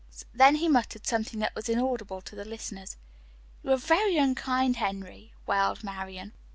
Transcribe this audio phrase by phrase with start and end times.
[0.33, 2.97] Then he muttered something that was inaudible to the listeners.
[3.61, 6.33] "You are very unkind, Henry," wailed Marian.